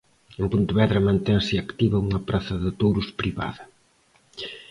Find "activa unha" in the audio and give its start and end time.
1.65-2.23